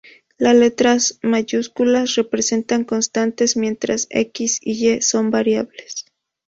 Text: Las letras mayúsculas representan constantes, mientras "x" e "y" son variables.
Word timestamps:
Las 0.39 0.55
letras 0.55 1.19
mayúsculas 1.21 2.15
representan 2.15 2.85
constantes, 2.85 3.55
mientras 3.55 4.07
"x" 4.09 4.57
e 4.63 4.71
"y" 4.71 5.01
son 5.03 5.29
variables. 5.29 6.05